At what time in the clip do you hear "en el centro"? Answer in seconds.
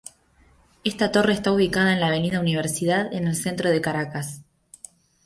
3.13-3.69